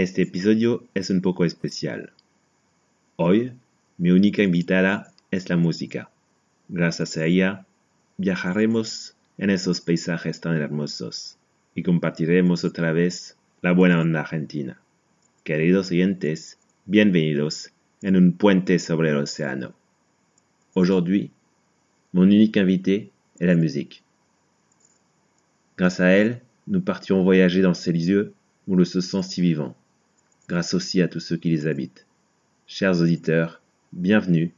Este 0.00 0.22
episodio 0.22 0.84
es 0.94 1.10
un 1.10 1.22
poco 1.22 1.44
especial. 1.44 2.12
Hoy, 3.16 3.52
mi 3.96 4.12
única 4.12 4.44
invitada 4.44 5.12
es 5.32 5.48
la 5.48 5.56
música. 5.56 6.08
Gracias 6.68 7.16
a 7.16 7.24
ella, 7.24 7.66
viajaremos 8.16 9.16
en 9.38 9.50
esos 9.50 9.80
paisajes 9.80 10.40
tan 10.40 10.54
hermosos 10.54 11.36
y 11.74 11.82
compartiremos 11.82 12.62
otra 12.62 12.92
vez 12.92 13.36
la 13.60 13.72
buena 13.72 14.00
onda 14.00 14.20
argentina. 14.20 14.80
Queridos 15.42 15.90
oyentes, 15.90 16.60
bienvenidos 16.86 17.72
en 18.00 18.14
un 18.14 18.34
puente 18.34 18.78
sobre 18.78 19.10
el 19.10 19.16
océano. 19.16 19.74
Aujourd'hui, 20.74 21.32
mon 22.12 22.30
unique 22.30 22.56
invité 22.56 23.10
est 23.40 23.48
la 23.48 23.56
musique. 23.56 24.04
Grâce 25.76 25.98
à 25.98 26.10
elle, 26.10 26.40
nous 26.68 26.82
partions 26.82 27.24
voyager 27.24 27.62
dans 27.62 27.74
ces 27.74 27.92
lieux 27.92 28.32
où 28.68 28.76
l'on 28.76 28.84
se 28.84 29.00
sent 29.00 29.22
si 29.24 29.40
vivant, 29.40 29.74
grâce 30.48 30.72
aussi 30.74 31.02
à 31.02 31.08
tous 31.08 31.20
ceux 31.20 31.36
qui 31.36 31.50
les 31.50 31.66
habitent. 31.66 32.06
Chers 32.66 33.00
auditeurs, 33.00 33.60
bienvenue 33.92 34.54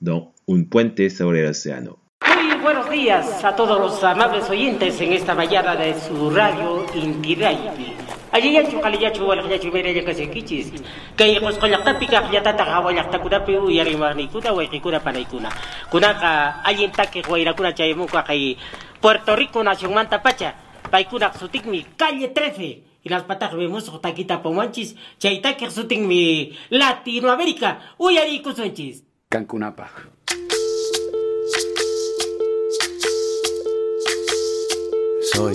dans 0.00 0.32
Un 0.48 0.64
puente 0.64 1.08
sobre 1.08 1.36
el 1.36 1.46
océano. 1.46 1.98
Muy 2.26 2.60
buenos 2.60 2.90
días 2.90 3.44
a 3.44 3.54
todos 3.54 3.78
los 3.78 4.02
amables 4.02 4.50
oyentes 4.50 5.00
en 5.00 5.12
esta 5.12 5.34
mañana 5.34 5.76
de 5.76 5.94
su 5.94 6.30
radio 6.30 6.84
Inti 6.94 7.36
Raymi. 7.36 7.94
Allí 8.32 8.54
ya 8.54 8.68
chukali 8.68 8.98
ya 9.00 9.12
chuwal 9.12 9.48
ya 9.48 9.58
chumere 9.60 9.94
ya 9.94 10.04
kasi 10.04 10.26
kichis. 10.28 10.72
Kay 11.16 11.38
kos 11.38 11.58
kolak 11.58 11.84
ta 11.84 11.98
pika 11.98 12.28
ya 12.32 12.42
tata 12.42 12.64
kawa 12.64 12.92
ya 12.92 13.04
ta 13.10 13.18
kuda 13.18 13.44
pe 13.44 13.58
uya 13.58 13.84
rima 13.84 14.14
ni 14.14 14.26
kuda 14.28 14.52
wa 14.52 14.64
kikuda 14.64 15.00
panay 15.00 15.26
kuna. 15.26 15.50
Kuna 15.90 16.14
ka 16.14 16.62
allí 16.64 16.88
ta 16.90 17.06
que 17.06 17.22
guaira 17.22 17.52
kuna 17.54 17.72
chay 17.72 17.94
mo 17.94 18.06
kay 18.06 18.56
Puerto 19.00 19.36
Rico 19.36 19.62
nación 19.62 19.94
manta 19.94 20.22
pacha. 20.22 20.54
Pay 20.90 21.04
kuna 21.04 21.32
sutik 21.38 21.66
mi 21.66 21.84
calle 21.96 22.32
13. 22.32 22.91
Y 23.02 23.08
las 23.08 23.24
patas 23.24 23.54
vemos 23.54 23.88
o 23.88 24.00
taquita 24.00 24.42
pomanchis. 24.42 24.94
Chaita 25.18 25.56
que 25.56 25.70
sutik 25.70 26.00
mi 26.00 26.56
Latinoamérica. 26.70 27.94
Uya 27.98 28.24
ri 28.24 28.42
kusunchis. 28.42 29.04
Cancunapa. 29.28 29.90
Soy, 35.32 35.54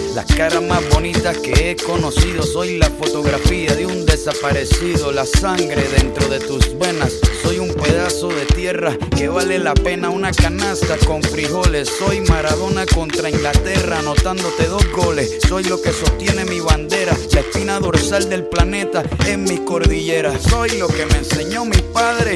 Las 0.15 0.25
caras 0.25 0.61
más 0.61 0.81
bonitas 0.89 1.37
que 1.37 1.71
he 1.71 1.75
conocido, 1.77 2.43
soy 2.43 2.77
la 2.77 2.89
fotografía 2.89 3.73
de 3.73 3.85
un 3.85 4.05
desaparecido, 4.05 5.09
la 5.13 5.25
sangre 5.25 5.87
dentro 5.97 6.27
de 6.27 6.39
tus 6.39 6.77
venas. 6.77 7.13
Soy 7.41 7.59
un 7.59 7.73
pedazo 7.73 8.27
de 8.27 8.45
tierra 8.47 8.97
que 9.15 9.29
vale 9.29 9.57
la 9.57 9.73
pena 9.73 10.09
una 10.09 10.31
canasta 10.31 10.97
con 11.07 11.23
frijoles. 11.23 11.89
Soy 11.97 12.19
Maradona 12.21 12.85
contra 12.85 13.29
Inglaterra, 13.29 13.99
anotándote 13.99 14.65
dos 14.67 14.85
goles. 14.91 15.37
Soy 15.47 15.63
lo 15.63 15.81
que 15.81 15.93
sostiene 15.93 16.43
mi 16.43 16.59
bandera, 16.59 17.15
la 17.33 17.39
espina 17.39 17.79
dorsal 17.79 18.29
del 18.29 18.43
planeta 18.43 19.03
en 19.27 19.43
mis 19.43 19.61
cordilleras. 19.61 20.41
Soy 20.43 20.71
lo 20.71 20.89
que 20.89 21.05
me 21.05 21.19
enseñó 21.19 21.63
mi 21.63 21.81
padre, 21.93 22.35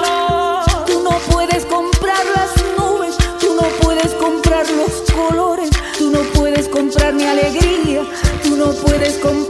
alegría, 7.31 8.03
tú 8.43 8.57
no 8.57 8.73
puedes 8.73 9.17
comprar 9.17 9.40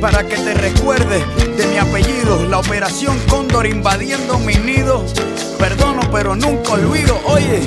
para 0.00 0.26
que 0.26 0.36
te 0.36 0.54
recuerde 0.54 1.24
de 1.56 1.66
mi 1.66 1.78
apellido. 1.78 2.46
La 2.48 2.58
operación 2.58 3.18
Cóndor 3.28 3.66
invadiendo 3.66 4.38
mi 4.38 4.54
nido. 4.54 5.04
Perdono, 5.58 6.02
pero 6.12 6.36
nunca 6.36 6.72
olvido. 6.72 7.18
Oye. 7.26 7.66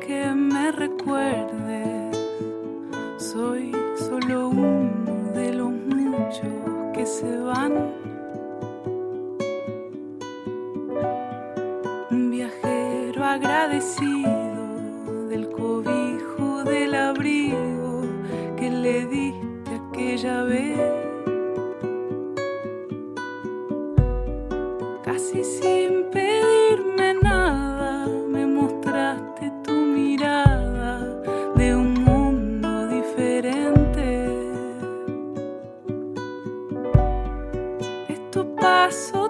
que 0.00 0.34
me 0.34 0.72
recuerdes. 0.72 2.16
Soy 3.18 3.72
solo 3.96 4.48
uno 4.48 5.32
de 5.32 5.54
los 5.54 5.70
muchos 5.70 6.92
que 6.94 7.06
se 7.06 7.38
van. 7.40 7.72
Un 12.10 12.30
viajero 12.30 13.24
agradecido 13.24 15.28
del 15.28 15.50
cobijo 15.50 16.64
del 16.64 16.94
abrigo 16.94 18.02
que 18.56 18.70
le 18.70 19.06
diste 19.06 19.80
aquella 19.90 20.42
vez. 20.42 20.95
paso 38.86 39.25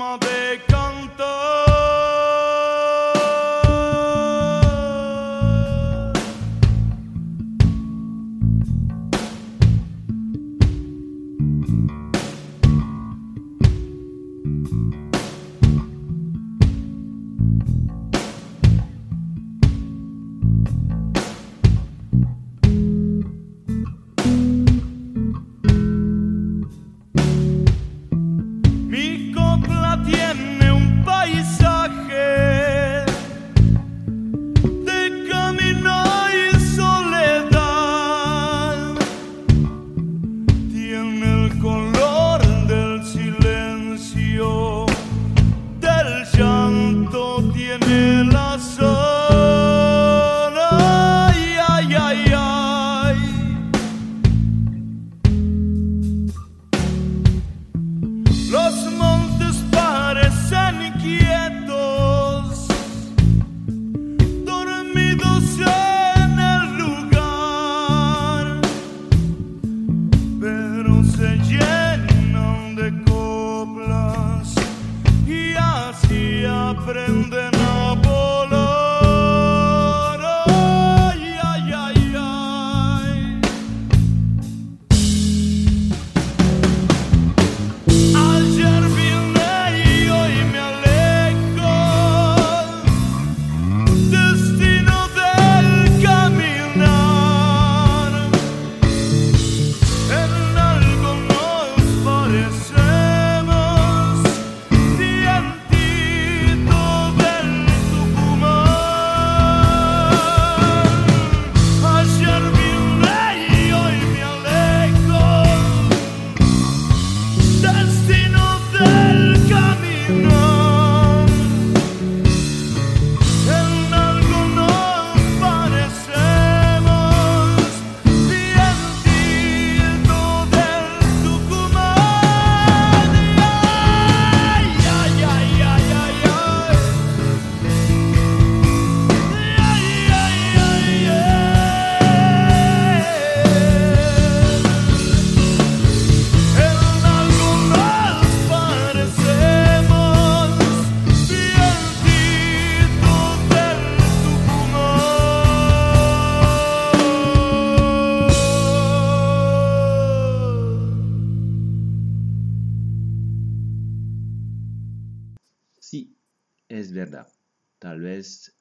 my 0.00 0.16
big 0.16 0.69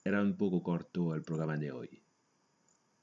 Era 0.10 0.24
un 0.24 0.36
poco 0.38 0.63
corto 0.63 1.13
el 1.13 1.22
programa 1.22 1.56
de 1.56 1.72
hoy, 1.72 2.02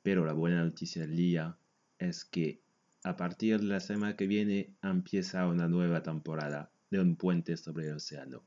pero 0.03 0.27
la 0.27 0.33
buena 0.33 0.65
noticia 0.65 1.03
del 1.03 1.15
día 1.15 1.57
es 2.01 2.25
que 2.25 2.61
a 3.05 3.15
partir 3.15 3.61
de 3.61 3.67
la 3.67 3.79
semana 3.79 4.17
que 4.17 4.27
viene 4.27 4.75
empieza 4.83 5.47
una 5.47 5.69
nueva 5.69 6.03
temporada 6.03 6.73
de 6.91 6.99
Un 6.99 7.15
puente 7.15 7.57
sobre 7.57 7.87
el 7.87 7.95
océano. 7.95 8.43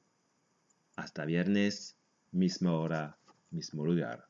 Hasta 0.98 1.24
viernes, 1.24 1.96
misma 2.34 2.74
hora, 2.74 3.18
mismo 3.50 3.86
lugar. 3.86 4.29